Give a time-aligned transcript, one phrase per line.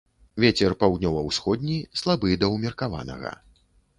[0.43, 3.37] Вецер паўднёва-ўсходні, слабы да ўмеркаванага.